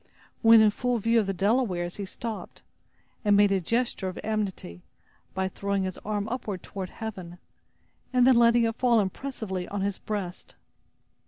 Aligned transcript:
When 0.41 0.61
in 0.61 0.71
full 0.71 0.97
view 0.97 1.19
of 1.19 1.27
the 1.27 1.31
Delawares 1.31 1.97
he 1.97 2.05
stopped, 2.05 2.63
and 3.23 3.37
made 3.37 3.51
a 3.51 3.61
gesture 3.61 4.07
of 4.07 4.17
amity, 4.23 4.81
by 5.35 5.47
throwing 5.47 5.83
his 5.83 5.99
arm 5.99 6.27
upward 6.29 6.63
toward 6.63 6.89
heaven, 6.89 7.37
and 8.11 8.25
then 8.25 8.35
letting 8.37 8.63
it 8.63 8.73
fall 8.77 8.99
impressively 8.99 9.67
on 9.67 9.81
his 9.81 9.99
breast. 9.99 10.55